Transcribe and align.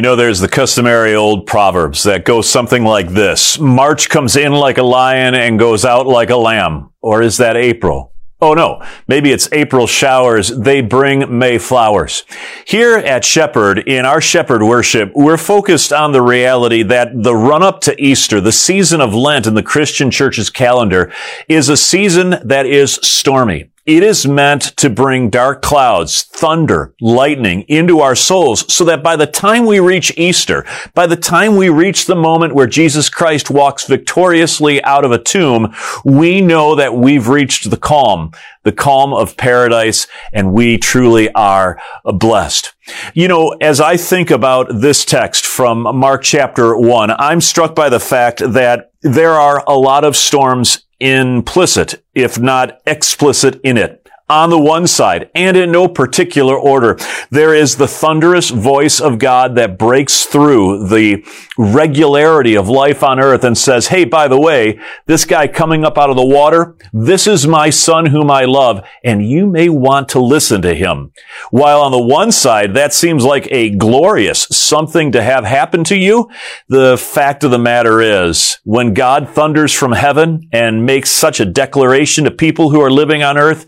You 0.00 0.02
know, 0.02 0.16
there's 0.16 0.40
the 0.40 0.48
customary 0.48 1.14
old 1.14 1.46
proverbs 1.46 2.04
that 2.04 2.24
go 2.24 2.40
something 2.40 2.84
like 2.84 3.10
this. 3.10 3.58
March 3.58 4.08
comes 4.08 4.34
in 4.34 4.50
like 4.50 4.78
a 4.78 4.82
lion 4.82 5.34
and 5.34 5.58
goes 5.58 5.84
out 5.84 6.06
like 6.06 6.30
a 6.30 6.38
lamb. 6.38 6.88
Or 7.02 7.20
is 7.20 7.36
that 7.36 7.54
April? 7.54 8.14
Oh 8.40 8.54
no, 8.54 8.82
maybe 9.06 9.30
it's 9.30 9.52
April 9.52 9.86
showers. 9.86 10.48
They 10.48 10.80
bring 10.80 11.38
May 11.38 11.58
flowers. 11.58 12.24
Here 12.64 12.96
at 12.96 13.26
Shepherd, 13.26 13.80
in 13.80 14.06
our 14.06 14.22
Shepherd 14.22 14.62
worship, 14.62 15.12
we're 15.14 15.36
focused 15.36 15.92
on 15.92 16.12
the 16.12 16.22
reality 16.22 16.82
that 16.82 17.10
the 17.22 17.36
run 17.36 17.62
up 17.62 17.82
to 17.82 18.02
Easter, 18.02 18.40
the 18.40 18.52
season 18.52 19.02
of 19.02 19.12
Lent 19.12 19.46
in 19.46 19.52
the 19.52 19.62
Christian 19.62 20.10
church's 20.10 20.48
calendar, 20.48 21.12
is 21.46 21.68
a 21.68 21.76
season 21.76 22.36
that 22.42 22.64
is 22.64 22.98
stormy. 23.02 23.70
It 23.90 24.04
is 24.04 24.24
meant 24.24 24.76
to 24.76 24.88
bring 24.88 25.30
dark 25.30 25.62
clouds, 25.62 26.22
thunder, 26.22 26.94
lightning 27.00 27.62
into 27.62 27.98
our 27.98 28.14
souls 28.14 28.72
so 28.72 28.84
that 28.84 29.02
by 29.02 29.16
the 29.16 29.26
time 29.26 29.66
we 29.66 29.80
reach 29.80 30.16
Easter, 30.16 30.64
by 30.94 31.08
the 31.08 31.16
time 31.16 31.56
we 31.56 31.70
reach 31.70 32.06
the 32.06 32.14
moment 32.14 32.54
where 32.54 32.68
Jesus 32.68 33.08
Christ 33.08 33.50
walks 33.50 33.88
victoriously 33.88 34.80
out 34.84 35.04
of 35.04 35.10
a 35.10 35.18
tomb, 35.18 35.74
we 36.04 36.40
know 36.40 36.76
that 36.76 36.94
we've 36.94 37.26
reached 37.26 37.68
the 37.68 37.76
calm, 37.76 38.30
the 38.62 38.70
calm 38.70 39.12
of 39.12 39.36
paradise, 39.36 40.06
and 40.32 40.52
we 40.52 40.78
truly 40.78 41.28
are 41.32 41.76
blessed. 42.04 42.72
You 43.12 43.26
know, 43.26 43.56
as 43.60 43.80
I 43.80 43.96
think 43.96 44.30
about 44.30 44.68
this 44.72 45.04
text 45.04 45.44
from 45.44 45.82
Mark 45.96 46.22
chapter 46.22 46.76
one, 46.76 47.10
I'm 47.10 47.40
struck 47.40 47.74
by 47.74 47.88
the 47.88 47.98
fact 47.98 48.38
that 48.38 48.92
there 49.02 49.32
are 49.32 49.64
a 49.66 49.76
lot 49.76 50.04
of 50.04 50.14
storms 50.14 50.86
implicit, 51.00 52.04
if 52.14 52.38
not 52.38 52.80
explicit 52.86 53.60
in 53.64 53.76
it 53.76 53.99
on 54.30 54.48
the 54.48 54.58
one 54.58 54.86
side, 54.86 55.28
and 55.34 55.56
in 55.56 55.72
no 55.72 55.88
particular 55.88 56.56
order. 56.56 56.96
There 57.30 57.52
is 57.52 57.76
the 57.76 57.88
thunderous 57.88 58.50
voice 58.50 59.00
of 59.00 59.18
God 59.18 59.56
that 59.56 59.76
breaks 59.76 60.24
through 60.24 60.86
the 60.86 61.24
regularity 61.58 62.56
of 62.56 62.68
life 62.68 63.02
on 63.02 63.18
earth 63.18 63.42
and 63.42 63.58
says, 63.58 63.88
Hey, 63.88 64.04
by 64.04 64.28
the 64.28 64.40
way, 64.40 64.78
this 65.06 65.24
guy 65.24 65.48
coming 65.48 65.84
up 65.84 65.98
out 65.98 66.10
of 66.10 66.16
the 66.16 66.24
water, 66.24 66.76
this 66.92 67.26
is 67.26 67.46
my 67.46 67.70
son 67.70 68.06
whom 68.06 68.30
I 68.30 68.44
love, 68.44 68.86
and 69.02 69.28
you 69.28 69.46
may 69.46 69.68
want 69.68 70.08
to 70.10 70.20
listen 70.20 70.62
to 70.62 70.74
him. 70.74 71.12
While 71.50 71.82
on 71.82 71.90
the 71.90 72.02
one 72.02 72.30
side, 72.30 72.74
that 72.74 72.94
seems 72.94 73.24
like 73.24 73.48
a 73.50 73.70
glorious 73.70 74.46
something 74.50 75.10
to 75.12 75.22
have 75.22 75.44
happen 75.44 75.82
to 75.84 75.96
you. 75.96 76.30
The 76.68 76.96
fact 76.96 77.42
of 77.42 77.50
the 77.50 77.58
matter 77.58 78.00
is, 78.00 78.60
when 78.62 78.94
God 78.94 79.28
thunders 79.28 79.72
from 79.72 79.92
heaven 79.92 80.48
and 80.52 80.86
makes 80.86 81.10
such 81.10 81.40
a 81.40 81.44
declaration 81.44 82.24
to 82.24 82.30
people 82.30 82.70
who 82.70 82.80
are 82.80 82.90
living 82.90 83.24
on 83.24 83.36
earth, 83.36 83.66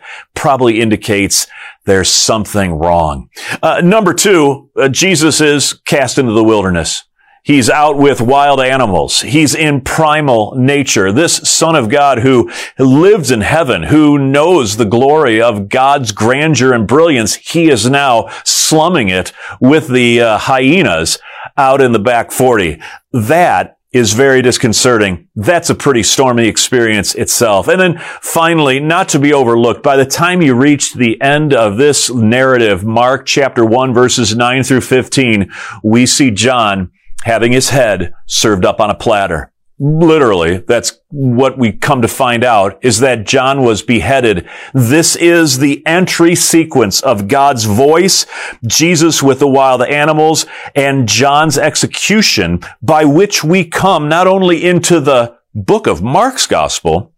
probably 0.53 0.83
indicates 0.83 1.47
there's 1.86 2.11
something 2.11 2.72
wrong. 2.72 3.31
Uh, 3.62 3.81
number 3.83 4.12
two, 4.12 4.69
uh, 4.77 4.86
Jesus 4.86 5.41
is 5.41 5.72
cast 5.86 6.19
into 6.19 6.33
the 6.33 6.45
wilderness. 6.45 7.05
He's 7.42 7.70
out 7.70 7.97
with 7.97 8.20
wild 8.20 8.61
animals. 8.61 9.23
He's 9.23 9.55
in 9.55 9.80
primal 9.80 10.55
nature. 10.55 11.11
This 11.11 11.36
son 11.48 11.75
of 11.75 11.89
God 11.89 12.19
who 12.19 12.53
lives 12.78 13.30
in 13.30 13.41
heaven, 13.41 13.84
who 13.84 14.19
knows 14.19 14.77
the 14.77 14.84
glory 14.84 15.40
of 15.40 15.70
God's 15.70 16.13
grandeur 16.13 16.74
and 16.74 16.86
brilliance, 16.86 17.36
he 17.36 17.70
is 17.70 17.89
now 17.89 18.29
slumming 18.45 19.08
it 19.08 19.33
with 19.58 19.89
the 19.89 20.20
uh, 20.20 20.36
hyenas 20.36 21.19
out 21.57 21.80
in 21.80 21.92
the 21.92 21.98
back 21.98 22.30
40. 22.30 22.79
That 23.13 23.79
is 23.92 24.14
very 24.14 24.41
disconcerting. 24.41 25.29
That's 25.36 25.70
a 25.70 25.75
pretty 25.75 26.03
stormy 26.03 26.48
experience 26.48 27.14
itself. 27.14 27.69
And 27.69 27.80
then 27.80 27.98
finally, 28.20 28.80
not 28.80 29.08
to 29.11 29.19
be 29.19 29.33
overlooked, 29.33 29.83
by 29.83 29.97
the 29.97 30.07
time 30.07 30.41
you 30.41 30.55
reach 30.55 30.95
the 30.95 31.20
end 31.20 31.53
of 31.53 31.77
this 31.77 32.11
narrative, 32.11 32.85
Mark 32.85 33.27
chapter 33.27 33.64
1 33.64 33.92
verses 33.92 34.35
9 34.35 34.63
through 34.63 34.81
15, 34.81 35.52
we 35.83 36.07
see 36.07 36.31
John 36.31 36.91
having 37.25 37.52
his 37.52 37.69
head 37.69 38.13
served 38.27 38.64
up 38.64 38.81
on 38.81 38.91
a 38.91 38.95
platter 38.95 39.52
literally, 39.83 40.59
that's 40.59 41.01
what 41.09 41.59
we 41.59 41.73
come 41.73 42.03
to 42.03 42.09
find 42.09 42.45
out, 42.45 42.79
is 42.85 43.01
that 43.01 43.27
John 43.27 43.65
was 43.65 43.83
beheaded. 43.83 44.48
This 44.73 45.17
is 45.17 45.59
the 45.59 45.85
entry 45.85 46.37
sequence 46.37 47.01
of 47.01 47.27
God's 47.27 47.65
voice, 47.65 48.25
Jesus 48.65 49.25
with 49.25 49.41
the 49.41 49.48
wild 49.48 49.83
animals, 49.83 50.47
and 50.77 51.09
John's 51.09 51.59
execution, 51.59 52.61
by 52.81 53.05
which 53.05 53.43
we 53.43 53.65
come 53.65 54.09
not 54.09 54.29
only 54.29 54.65
into 54.65 55.01
the 55.01 55.37
book 55.53 55.89
of 55.89 56.01
Mark's 56.01 56.47
gospel, 56.47 57.13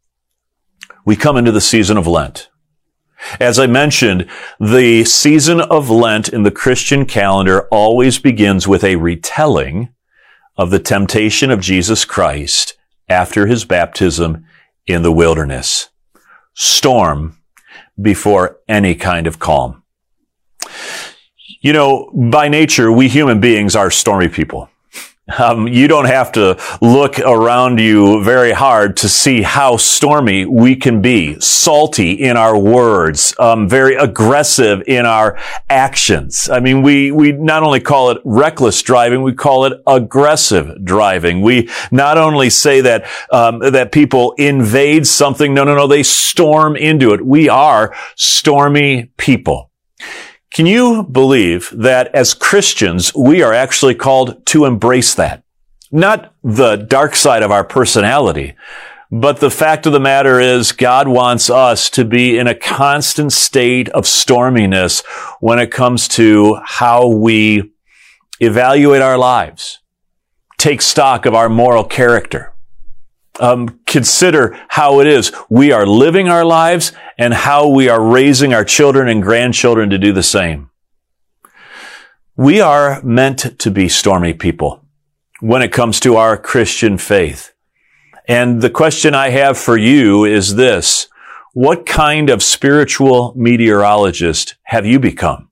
we 1.04 1.16
come 1.16 1.36
into 1.36 1.52
the 1.52 1.60
season 1.60 1.98
of 1.98 2.06
Lent. 2.06 2.48
As 3.38 3.58
I 3.58 3.66
mentioned, 3.66 4.26
the 4.58 5.04
season 5.04 5.60
of 5.60 5.90
Lent 5.90 6.30
in 6.30 6.44
the 6.44 6.50
Christian 6.50 7.04
calendar 7.04 7.68
always 7.70 8.18
begins 8.18 8.66
with 8.66 8.82
a 8.84 8.96
retelling 8.96 9.90
of 10.56 10.70
the 10.70 10.78
temptation 10.78 11.50
of 11.50 11.60
Jesus 11.60 12.04
Christ 12.04 12.76
after 13.08 13.46
his 13.46 13.64
baptism 13.64 14.44
in 14.86 15.02
the 15.02 15.12
wilderness. 15.12 15.88
Storm 16.54 17.38
before 18.00 18.58
any 18.68 18.94
kind 18.94 19.26
of 19.26 19.38
calm. 19.38 19.82
You 21.60 21.72
know, 21.72 22.10
by 22.12 22.48
nature, 22.48 22.92
we 22.92 23.08
human 23.08 23.40
beings 23.40 23.74
are 23.74 23.90
stormy 23.90 24.28
people. 24.28 24.68
Um, 25.38 25.66
you 25.66 25.88
don't 25.88 26.04
have 26.04 26.32
to 26.32 26.58
look 26.82 27.18
around 27.18 27.80
you 27.80 28.22
very 28.22 28.52
hard 28.52 28.98
to 28.98 29.08
see 29.08 29.40
how 29.40 29.78
stormy 29.78 30.44
we 30.44 30.76
can 30.76 31.00
be, 31.00 31.40
salty 31.40 32.12
in 32.12 32.36
our 32.36 32.58
words, 32.58 33.34
um, 33.38 33.66
very 33.66 33.94
aggressive 33.94 34.82
in 34.86 35.06
our 35.06 35.38
actions. 35.70 36.50
I 36.50 36.60
mean, 36.60 36.82
we 36.82 37.10
we 37.10 37.32
not 37.32 37.62
only 37.62 37.80
call 37.80 38.10
it 38.10 38.18
reckless 38.24 38.82
driving, 38.82 39.22
we 39.22 39.32
call 39.32 39.64
it 39.64 39.80
aggressive 39.86 40.84
driving. 40.84 41.40
We 41.40 41.70
not 41.90 42.18
only 42.18 42.50
say 42.50 42.82
that 42.82 43.06
um, 43.32 43.60
that 43.60 43.92
people 43.92 44.32
invade 44.32 45.06
something, 45.06 45.54
no, 45.54 45.64
no, 45.64 45.74
no, 45.74 45.86
they 45.86 46.02
storm 46.02 46.76
into 46.76 47.14
it. 47.14 47.24
We 47.24 47.48
are 47.48 47.94
stormy 48.14 49.10
people. 49.16 49.70
Can 50.54 50.66
you 50.66 51.02
believe 51.02 51.68
that 51.72 52.14
as 52.14 52.32
Christians, 52.32 53.12
we 53.12 53.42
are 53.42 53.52
actually 53.52 53.96
called 53.96 54.46
to 54.46 54.66
embrace 54.66 55.12
that? 55.16 55.42
Not 55.90 56.32
the 56.44 56.76
dark 56.76 57.16
side 57.16 57.42
of 57.42 57.50
our 57.50 57.64
personality, 57.64 58.54
but 59.10 59.40
the 59.40 59.50
fact 59.50 59.84
of 59.84 59.92
the 59.92 59.98
matter 59.98 60.38
is 60.38 60.70
God 60.70 61.08
wants 61.08 61.50
us 61.50 61.90
to 61.90 62.04
be 62.04 62.38
in 62.38 62.46
a 62.46 62.54
constant 62.54 63.32
state 63.32 63.88
of 63.88 64.04
storminess 64.04 65.04
when 65.40 65.58
it 65.58 65.72
comes 65.72 66.06
to 66.08 66.60
how 66.64 67.08
we 67.08 67.72
evaluate 68.38 69.02
our 69.02 69.18
lives, 69.18 69.80
take 70.56 70.82
stock 70.82 71.26
of 71.26 71.34
our 71.34 71.48
moral 71.48 71.82
character, 71.82 72.53
um, 73.40 73.80
consider 73.86 74.58
how 74.68 75.00
it 75.00 75.06
is 75.06 75.32
we 75.48 75.72
are 75.72 75.86
living 75.86 76.28
our 76.28 76.44
lives 76.44 76.92
and 77.18 77.34
how 77.34 77.68
we 77.68 77.88
are 77.88 78.02
raising 78.02 78.54
our 78.54 78.64
children 78.64 79.08
and 79.08 79.22
grandchildren 79.22 79.90
to 79.90 79.98
do 79.98 80.12
the 80.12 80.22
same. 80.22 80.70
We 82.36 82.60
are 82.60 83.02
meant 83.02 83.58
to 83.58 83.70
be 83.70 83.88
stormy 83.88 84.34
people 84.34 84.84
when 85.40 85.62
it 85.62 85.72
comes 85.72 86.00
to 86.00 86.16
our 86.16 86.36
Christian 86.36 86.98
faith. 86.98 87.52
And 88.26 88.62
the 88.62 88.70
question 88.70 89.14
I 89.14 89.28
have 89.30 89.58
for 89.58 89.76
you 89.76 90.24
is 90.24 90.56
this. 90.56 91.08
What 91.52 91.86
kind 91.86 92.30
of 92.30 92.42
spiritual 92.42 93.32
meteorologist 93.36 94.56
have 94.64 94.86
you 94.86 94.98
become? 94.98 95.50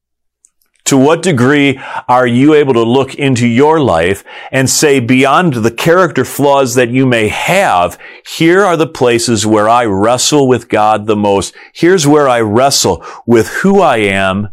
To 0.92 0.98
what 0.98 1.22
degree 1.22 1.80
are 2.06 2.26
you 2.26 2.52
able 2.52 2.74
to 2.74 2.82
look 2.82 3.14
into 3.14 3.46
your 3.46 3.80
life 3.80 4.22
and 4.50 4.68
say 4.68 5.00
beyond 5.00 5.54
the 5.54 5.70
character 5.70 6.22
flaws 6.22 6.74
that 6.74 6.90
you 6.90 7.06
may 7.06 7.28
have, 7.28 7.98
here 8.26 8.62
are 8.62 8.76
the 8.76 8.86
places 8.86 9.46
where 9.46 9.70
I 9.70 9.86
wrestle 9.86 10.46
with 10.46 10.68
God 10.68 11.06
the 11.06 11.16
most. 11.16 11.54
Here's 11.72 12.06
where 12.06 12.28
I 12.28 12.42
wrestle 12.42 13.02
with 13.24 13.48
who 13.62 13.80
I 13.80 14.00
am 14.00 14.50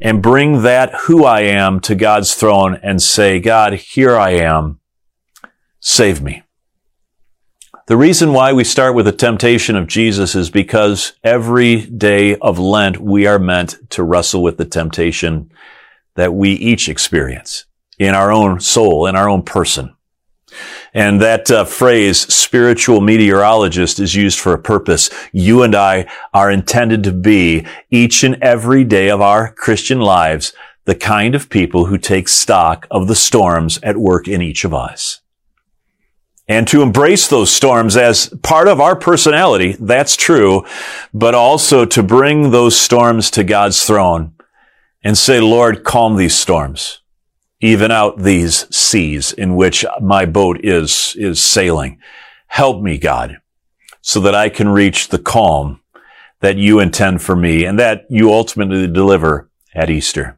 and 0.00 0.20
bring 0.20 0.62
that 0.62 0.92
who 1.02 1.24
I 1.24 1.42
am 1.42 1.78
to 1.82 1.94
God's 1.94 2.34
throne 2.34 2.80
and 2.82 3.00
say, 3.00 3.38
God, 3.38 3.74
here 3.74 4.18
I 4.18 4.30
am. 4.30 4.80
Save 5.78 6.20
me. 6.20 6.42
The 7.88 7.96
reason 7.96 8.34
why 8.34 8.52
we 8.52 8.64
start 8.64 8.94
with 8.94 9.06
the 9.06 9.12
temptation 9.12 9.74
of 9.74 9.86
Jesus 9.86 10.34
is 10.34 10.50
because 10.50 11.14
every 11.24 11.86
day 11.86 12.36
of 12.36 12.58
Lent, 12.58 12.98
we 12.98 13.26
are 13.26 13.38
meant 13.38 13.78
to 13.92 14.02
wrestle 14.02 14.42
with 14.42 14.58
the 14.58 14.66
temptation 14.66 15.50
that 16.14 16.34
we 16.34 16.50
each 16.50 16.90
experience 16.90 17.64
in 17.98 18.14
our 18.14 18.30
own 18.30 18.60
soul, 18.60 19.06
in 19.06 19.16
our 19.16 19.26
own 19.26 19.40
person. 19.40 19.96
And 20.92 21.22
that 21.22 21.50
uh, 21.50 21.64
phrase, 21.64 22.18
spiritual 22.18 23.00
meteorologist, 23.00 24.00
is 24.00 24.14
used 24.14 24.38
for 24.38 24.52
a 24.52 24.58
purpose. 24.58 25.08
You 25.32 25.62
and 25.62 25.74
I 25.74 26.10
are 26.34 26.50
intended 26.50 27.04
to 27.04 27.12
be 27.12 27.66
each 27.90 28.22
and 28.22 28.36
every 28.42 28.84
day 28.84 29.08
of 29.08 29.22
our 29.22 29.50
Christian 29.54 30.02
lives 30.02 30.52
the 30.84 30.94
kind 30.94 31.34
of 31.34 31.48
people 31.48 31.86
who 31.86 31.96
take 31.96 32.28
stock 32.28 32.86
of 32.90 33.08
the 33.08 33.16
storms 33.16 33.78
at 33.82 33.96
work 33.96 34.28
in 34.28 34.42
each 34.42 34.66
of 34.66 34.74
us 34.74 35.22
and 36.48 36.66
to 36.68 36.82
embrace 36.82 37.28
those 37.28 37.50
storms 37.52 37.96
as 37.96 38.28
part 38.42 38.68
of 38.68 38.80
our 38.80 38.96
personality. 38.96 39.76
That's 39.78 40.16
true, 40.16 40.64
but 41.12 41.34
also 41.34 41.84
to 41.84 42.02
bring 42.02 42.50
those 42.50 42.80
storms 42.80 43.30
to 43.32 43.44
God's 43.44 43.84
throne 43.84 44.32
and 45.04 45.16
say, 45.16 45.40
Lord, 45.40 45.84
calm 45.84 46.16
these 46.16 46.34
storms. 46.34 47.00
even 47.60 47.90
out 47.90 48.18
these 48.18 48.74
seas 48.74 49.32
in 49.32 49.56
which 49.56 49.84
my 50.00 50.24
boat 50.24 50.64
is, 50.64 51.14
is 51.18 51.40
sailing. 51.40 51.98
Help 52.46 52.82
me, 52.82 52.98
God, 52.98 53.38
so 54.00 54.20
that 54.20 54.34
I 54.34 54.48
can 54.48 54.68
reach 54.68 55.08
the 55.08 55.18
calm 55.18 55.80
that 56.40 56.56
you 56.56 56.78
intend 56.78 57.20
for 57.20 57.34
me 57.34 57.64
and 57.64 57.78
that 57.78 58.06
you 58.08 58.32
ultimately 58.32 58.86
deliver 58.86 59.50
at 59.74 59.90
Easter. 59.90 60.37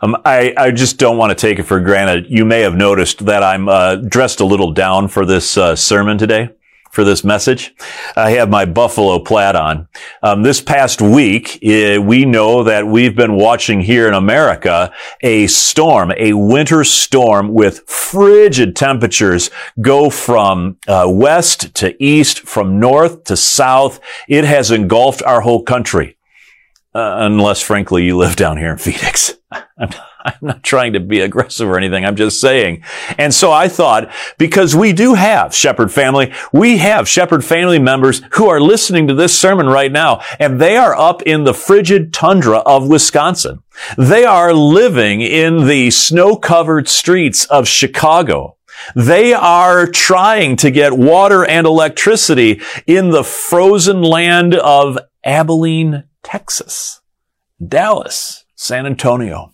Um, 0.00 0.16
I, 0.24 0.52
I, 0.56 0.70
just 0.70 0.98
don't 0.98 1.16
want 1.16 1.30
to 1.30 1.34
take 1.34 1.58
it 1.58 1.64
for 1.64 1.80
granted. 1.80 2.26
You 2.28 2.44
may 2.44 2.60
have 2.60 2.74
noticed 2.74 3.24
that 3.26 3.42
I'm 3.42 3.68
uh, 3.68 3.96
dressed 3.96 4.40
a 4.40 4.44
little 4.44 4.72
down 4.72 5.08
for 5.08 5.24
this 5.24 5.56
uh, 5.56 5.74
sermon 5.76 6.18
today 6.18 6.50
for 6.94 7.02
this 7.02 7.24
message. 7.24 7.74
I 8.14 8.30
have 8.30 8.48
my 8.48 8.64
buffalo 8.64 9.18
plaid 9.18 9.56
on. 9.56 9.88
Um, 10.22 10.42
this 10.42 10.60
past 10.60 11.02
week, 11.02 11.58
uh, 11.64 12.00
we 12.00 12.24
know 12.24 12.62
that 12.62 12.86
we've 12.86 13.16
been 13.16 13.34
watching 13.34 13.80
here 13.80 14.06
in 14.06 14.14
America 14.14 14.92
a 15.20 15.48
storm, 15.48 16.12
a 16.16 16.34
winter 16.34 16.84
storm 16.84 17.52
with 17.52 17.80
frigid 17.88 18.76
temperatures 18.76 19.50
go 19.80 20.08
from 20.08 20.78
uh, 20.86 21.06
west 21.08 21.74
to 21.74 22.00
east, 22.02 22.40
from 22.40 22.78
north 22.78 23.24
to 23.24 23.36
south. 23.36 23.98
It 24.28 24.44
has 24.44 24.70
engulfed 24.70 25.22
our 25.24 25.40
whole 25.40 25.64
country. 25.64 26.13
Uh, 26.94 27.16
unless, 27.18 27.60
frankly, 27.60 28.04
you 28.04 28.16
live 28.16 28.36
down 28.36 28.56
here 28.56 28.70
in 28.70 28.78
Phoenix. 28.78 29.34
I'm 29.78 29.88
I'm 30.24 30.38
not 30.40 30.62
trying 30.62 30.94
to 30.94 31.00
be 31.00 31.20
aggressive 31.20 31.68
or 31.68 31.76
anything. 31.76 32.04
I'm 32.04 32.16
just 32.16 32.40
saying. 32.40 32.82
And 33.18 33.32
so 33.34 33.52
I 33.52 33.68
thought, 33.68 34.10
because 34.38 34.74
we 34.74 34.94
do 34.94 35.12
have 35.14 35.54
Shepherd 35.54 35.92
family, 35.92 36.32
we 36.50 36.78
have 36.78 37.06
Shepherd 37.06 37.44
family 37.44 37.78
members 37.78 38.22
who 38.32 38.48
are 38.48 38.60
listening 38.60 39.06
to 39.08 39.14
this 39.14 39.38
sermon 39.38 39.66
right 39.66 39.92
now, 39.92 40.22
and 40.38 40.58
they 40.58 40.78
are 40.78 40.96
up 40.96 41.20
in 41.22 41.44
the 41.44 41.52
frigid 41.52 42.14
tundra 42.14 42.58
of 42.60 42.88
Wisconsin. 42.88 43.62
They 43.98 44.24
are 44.24 44.54
living 44.54 45.20
in 45.20 45.66
the 45.66 45.90
snow-covered 45.90 46.88
streets 46.88 47.44
of 47.46 47.68
Chicago. 47.68 48.56
They 48.94 49.34
are 49.34 49.86
trying 49.86 50.56
to 50.56 50.70
get 50.70 50.94
water 50.94 51.44
and 51.44 51.66
electricity 51.66 52.62
in 52.86 53.10
the 53.10 53.24
frozen 53.24 54.00
land 54.00 54.54
of 54.54 54.98
Abilene, 55.22 56.04
Texas, 56.24 57.00
Dallas, 57.64 58.44
San 58.56 58.86
Antonio. 58.86 59.52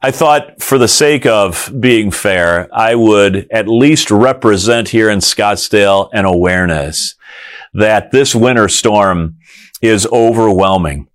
I 0.00 0.12
thought 0.12 0.62
for 0.62 0.78
the 0.78 0.86
sake 0.88 1.26
of 1.26 1.72
being 1.80 2.12
fair, 2.12 2.68
I 2.72 2.94
would 2.94 3.48
at 3.50 3.66
least 3.66 4.12
represent 4.12 4.88
here 4.88 5.10
in 5.10 5.18
Scottsdale 5.18 6.08
an 6.12 6.24
awareness 6.24 7.16
that 7.74 8.12
this 8.12 8.34
winter 8.34 8.68
storm 8.68 9.38
is 9.82 10.06
overwhelming. 10.12 11.07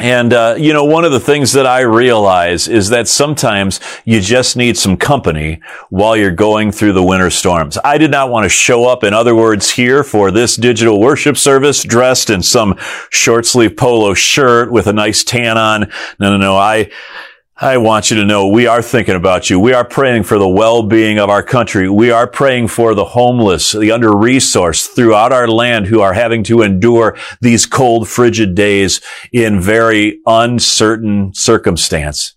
And, 0.00 0.32
uh, 0.32 0.54
you 0.58 0.72
know, 0.72 0.84
one 0.84 1.04
of 1.04 1.12
the 1.12 1.20
things 1.20 1.52
that 1.52 1.66
I 1.66 1.80
realize 1.80 2.68
is 2.68 2.88
that 2.88 3.06
sometimes 3.06 3.80
you 4.06 4.20
just 4.20 4.56
need 4.56 4.78
some 4.78 4.96
company 4.96 5.60
while 5.90 6.16
you're 6.16 6.30
going 6.30 6.72
through 6.72 6.94
the 6.94 7.02
winter 7.02 7.28
storms. 7.28 7.76
I 7.84 7.98
did 7.98 8.10
not 8.10 8.30
want 8.30 8.44
to 8.44 8.48
show 8.48 8.86
up, 8.86 9.04
in 9.04 9.12
other 9.12 9.36
words, 9.36 9.70
here 9.70 10.02
for 10.02 10.30
this 10.30 10.56
digital 10.56 11.00
worship 11.00 11.36
service 11.36 11.82
dressed 11.82 12.30
in 12.30 12.42
some 12.42 12.76
short 13.10 13.44
sleeve 13.44 13.76
polo 13.76 14.14
shirt 14.14 14.72
with 14.72 14.86
a 14.86 14.92
nice 14.92 15.22
tan 15.22 15.58
on. 15.58 15.82
No, 16.18 16.30
no, 16.30 16.38
no. 16.38 16.56
I, 16.56 16.90
I 17.62 17.76
want 17.76 18.10
you 18.10 18.16
to 18.16 18.24
know 18.24 18.48
we 18.48 18.66
are 18.66 18.80
thinking 18.80 19.16
about 19.16 19.50
you. 19.50 19.60
We 19.60 19.74
are 19.74 19.84
praying 19.84 20.22
for 20.22 20.38
the 20.38 20.48
well-being 20.48 21.18
of 21.18 21.28
our 21.28 21.42
country. 21.42 21.90
We 21.90 22.10
are 22.10 22.26
praying 22.26 22.68
for 22.68 22.94
the 22.94 23.04
homeless, 23.04 23.72
the 23.72 23.92
under-resourced 23.92 24.94
throughout 24.94 25.30
our 25.30 25.46
land 25.46 25.84
who 25.84 26.00
are 26.00 26.14
having 26.14 26.42
to 26.44 26.62
endure 26.62 27.18
these 27.42 27.66
cold, 27.66 28.08
frigid 28.08 28.54
days 28.54 29.02
in 29.30 29.60
very 29.60 30.20
uncertain 30.24 31.34
circumstance. 31.34 32.34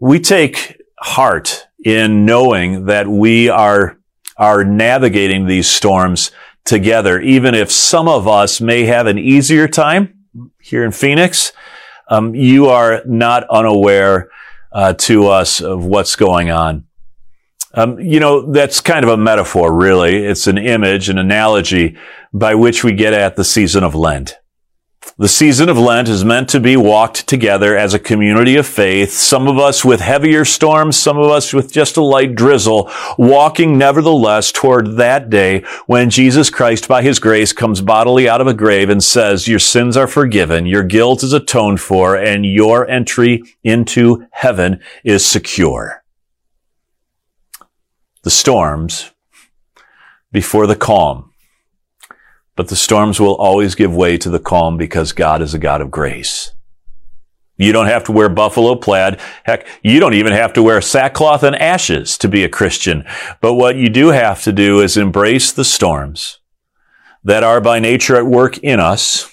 We 0.00 0.18
take 0.18 0.82
heart 0.98 1.68
in 1.84 2.26
knowing 2.26 2.86
that 2.86 3.06
we 3.06 3.48
are, 3.48 4.00
are 4.36 4.64
navigating 4.64 5.46
these 5.46 5.68
storms 5.68 6.32
together, 6.64 7.20
even 7.20 7.54
if 7.54 7.70
some 7.70 8.08
of 8.08 8.26
us 8.26 8.60
may 8.60 8.82
have 8.86 9.06
an 9.06 9.16
easier 9.16 9.68
time 9.68 10.24
here 10.60 10.84
in 10.84 10.90
Phoenix. 10.90 11.52
Um, 12.08 12.34
you 12.34 12.66
are 12.66 13.02
not 13.06 13.48
unaware 13.48 14.28
uh, 14.76 14.92
to 14.92 15.26
us 15.26 15.62
of 15.62 15.86
what's 15.86 16.16
going 16.16 16.50
on. 16.50 16.84
Um, 17.72 17.98
you 17.98 18.20
know, 18.20 18.52
that's 18.52 18.82
kind 18.82 19.04
of 19.04 19.10
a 19.10 19.16
metaphor, 19.16 19.72
really. 19.74 20.18
It's 20.18 20.46
an 20.46 20.58
image, 20.58 21.08
an 21.08 21.16
analogy 21.16 21.96
by 22.34 22.54
which 22.54 22.84
we 22.84 22.92
get 22.92 23.14
at 23.14 23.36
the 23.36 23.44
season 23.44 23.84
of 23.84 23.94
Lent. 23.94 24.38
The 25.18 25.28
season 25.28 25.70
of 25.70 25.78
Lent 25.78 26.10
is 26.10 26.26
meant 26.26 26.50
to 26.50 26.60
be 26.60 26.76
walked 26.76 27.26
together 27.26 27.74
as 27.74 27.94
a 27.94 27.98
community 27.98 28.56
of 28.56 28.66
faith, 28.66 29.12
some 29.12 29.48
of 29.48 29.58
us 29.58 29.82
with 29.82 30.00
heavier 30.00 30.44
storms, 30.44 30.98
some 30.98 31.16
of 31.16 31.30
us 31.30 31.54
with 31.54 31.72
just 31.72 31.96
a 31.96 32.02
light 32.02 32.34
drizzle, 32.34 32.90
walking 33.16 33.78
nevertheless 33.78 34.52
toward 34.52 34.98
that 34.98 35.30
day 35.30 35.60
when 35.86 36.10
Jesus 36.10 36.50
Christ, 36.50 36.86
by 36.86 37.00
his 37.00 37.18
grace, 37.18 37.54
comes 37.54 37.80
bodily 37.80 38.28
out 38.28 38.42
of 38.42 38.46
a 38.46 38.52
grave 38.52 38.90
and 38.90 39.02
says, 39.02 39.48
your 39.48 39.58
sins 39.58 39.96
are 39.96 40.06
forgiven, 40.06 40.66
your 40.66 40.82
guilt 40.82 41.22
is 41.22 41.32
atoned 41.32 41.80
for, 41.80 42.14
and 42.14 42.44
your 42.44 42.86
entry 42.86 43.42
into 43.64 44.26
heaven 44.32 44.80
is 45.02 45.24
secure. 45.24 46.04
The 48.22 48.30
storms 48.30 49.12
before 50.30 50.66
the 50.66 50.76
calm 50.76 51.32
but 52.56 52.68
the 52.68 52.76
storms 52.76 53.20
will 53.20 53.36
always 53.36 53.74
give 53.74 53.94
way 53.94 54.16
to 54.18 54.30
the 54.30 54.40
calm 54.40 54.76
because 54.78 55.12
God 55.12 55.42
is 55.42 55.54
a 55.54 55.58
God 55.58 55.80
of 55.82 55.90
grace. 55.90 56.52
You 57.58 57.72
don't 57.72 57.86
have 57.86 58.04
to 58.04 58.12
wear 58.12 58.28
buffalo 58.28 58.74
plaid. 58.74 59.20
Heck, 59.44 59.66
you 59.82 60.00
don't 60.00 60.14
even 60.14 60.32
have 60.32 60.52
to 60.54 60.62
wear 60.62 60.80
sackcloth 60.80 61.42
and 61.42 61.56
ashes 61.56 62.18
to 62.18 62.28
be 62.28 62.44
a 62.44 62.48
Christian. 62.48 63.04
But 63.40 63.54
what 63.54 63.76
you 63.76 63.88
do 63.88 64.08
have 64.08 64.42
to 64.42 64.52
do 64.52 64.80
is 64.80 64.96
embrace 64.96 65.52
the 65.52 65.64
storms 65.64 66.40
that 67.24 67.42
are 67.42 67.60
by 67.60 67.78
nature 67.78 68.16
at 68.16 68.26
work 68.26 68.58
in 68.58 68.80
us. 68.80 69.30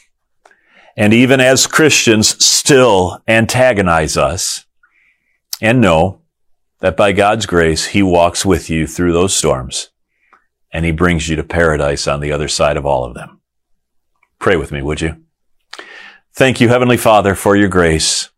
And 0.96 1.13
even 1.13 1.39
as 1.39 1.68
Christians 1.68 2.44
still 2.44 3.22
antagonize 3.27 4.15
us 4.15 4.65
and 5.62 5.82
know 5.82 6.22
that 6.80 6.96
by 6.96 7.12
God's 7.12 7.46
grace, 7.46 7.88
He 7.88 8.03
walks 8.03 8.46
with 8.46 8.70
you 8.70 8.88
through 8.88 9.13
those 9.13 9.36
storms 9.36 9.89
and 10.74 10.84
he 10.84 10.92
brings 10.92 11.30
you 11.30 11.36
to 11.36 11.44
paradise 11.44 12.08
on 12.08 12.20
the 12.20 12.32
other 12.32 12.48
side 12.48 12.75
of 12.75 12.86
all 12.86 13.06
of 13.06 13.13
them. 13.13 13.39
Pray 14.39 14.58
with 14.58 14.72
me, 14.72 14.82
would 14.82 15.00
you? 15.00 15.24
Thank 16.34 16.60
you, 16.60 16.68
Heavenly 16.68 16.98
Father, 16.98 17.36
for 17.36 17.56
your 17.56 17.70
grace, 17.70 18.30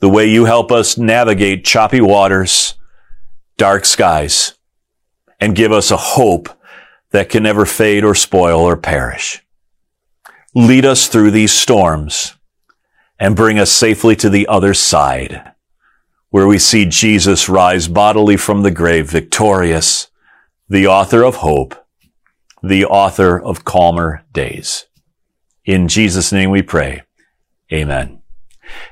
the 0.00 0.08
way 0.08 0.26
you 0.26 0.44
help 0.44 0.70
us 0.70 0.98
navigate 0.98 1.64
choppy 1.64 2.02
waters, 2.02 2.74
dark 3.56 3.86
skies, 3.86 4.52
and 5.40 5.56
give 5.56 5.72
us 5.72 5.90
a 5.90 5.96
hope 5.96 6.50
that 7.10 7.30
can 7.30 7.42
never 7.42 7.64
fade 7.64 8.04
or 8.04 8.14
spoil 8.14 8.60
or 8.60 8.76
perish. 8.76 9.42
Lead 10.54 10.84
us 10.84 11.08
through 11.08 11.30
these 11.30 11.52
storms 11.52 12.36
and 13.18 13.34
bring 13.34 13.58
us 13.58 13.70
safely 13.70 14.14
to 14.16 14.28
the 14.28 14.46
other 14.46 14.74
side, 14.74 15.52
where 16.28 16.46
we 16.46 16.58
see 16.58 16.84
Jesus 16.84 17.48
rise 17.48 17.88
bodily 17.88 18.36
from 18.36 18.62
the 18.62 18.70
grave 18.70 19.10
victorious 19.10 20.08
the 20.72 20.86
author 20.86 21.22
of 21.22 21.36
hope, 21.36 21.74
the 22.62 22.86
author 22.86 23.38
of 23.38 23.62
calmer 23.62 24.24
days. 24.32 24.86
In 25.66 25.86
Jesus' 25.86 26.32
name 26.32 26.48
we 26.48 26.62
pray. 26.62 27.02
Amen. 27.70 28.22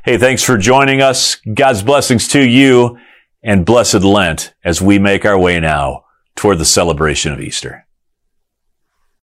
Hey, 0.05 0.19
thanks 0.19 0.43
for 0.43 0.59
joining 0.59 1.01
us. 1.01 1.37
God's 1.37 1.83
blessings 1.83 2.29
to 2.29 2.47
you 2.47 2.99
and 3.43 3.65
blessed 3.65 4.03
Lent 4.03 4.53
as 4.63 4.83
we 4.83 4.99
make 4.99 5.25
our 5.25 5.39
way 5.39 5.59
now 5.59 6.05
toward 6.37 6.59
the 6.59 6.67
celebration 6.67 7.33
of 7.33 7.41
Easter. 7.41 7.87